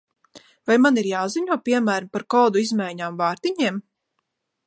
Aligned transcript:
Vai 0.69 0.77
man 0.85 0.95
ir 1.01 1.09
jāziņo, 1.09 1.57
piemēram, 1.69 2.09
par 2.17 2.25
kodu 2.35 2.63
izmaiņām 2.63 3.21
vārtiņiem? 3.23 3.77